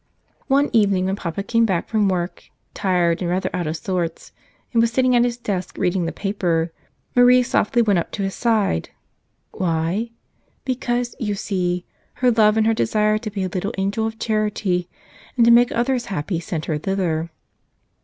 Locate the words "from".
1.87-2.09